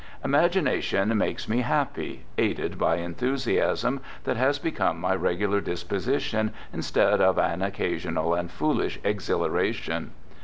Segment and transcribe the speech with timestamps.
[0.25, 7.21] Imagination {makes me happy, aided by enthusiasm that has be come my regular disposition instead
[7.21, 10.09] of an occasional £ and foolish exhilaration.